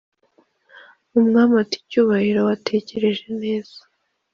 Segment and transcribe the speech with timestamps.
[1.19, 3.77] umwami ati"cyubahiro watekereje neza?"